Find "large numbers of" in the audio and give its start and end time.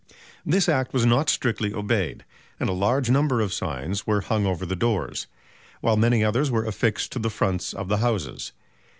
2.71-3.53